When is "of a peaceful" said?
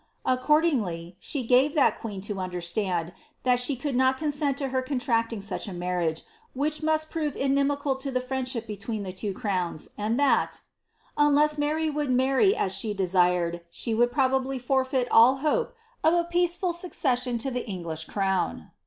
16.03-16.73